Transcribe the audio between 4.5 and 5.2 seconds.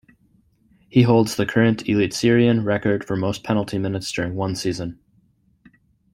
season.